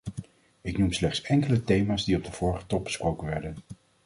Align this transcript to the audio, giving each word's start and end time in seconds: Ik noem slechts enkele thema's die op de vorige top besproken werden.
Ik 0.61 0.77
noem 0.77 0.91
slechts 0.91 1.21
enkele 1.21 1.63
thema's 1.63 2.03
die 2.05 2.15
op 2.15 2.23
de 2.23 2.31
vorige 2.31 2.65
top 2.65 2.83
besproken 2.83 3.27
werden. 3.27 3.55